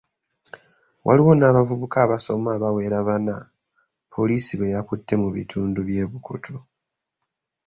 Waliwo 1.05 1.31
n’abavubuka 1.35 1.97
abasoma 2.05 2.49
abawera 2.57 2.97
bana, 3.07 3.35
poliisi 4.13 4.53
be 4.59 4.73
yakutte 4.73 5.13
mu 5.21 5.29
bitundu 5.35 5.79
by’e 5.87 6.05
Bukoto. 6.11 6.55